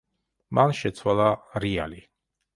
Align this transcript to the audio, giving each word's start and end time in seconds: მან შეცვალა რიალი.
მან 0.59 0.73
შეცვალა 0.79 1.29
რიალი. 1.67 2.03